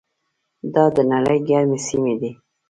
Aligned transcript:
دا 0.73 0.85
د 0.95 0.97
نړۍ 1.11 1.39
ګرمې 1.49 1.79
سیمې 1.87 2.13
دي. 2.21 2.31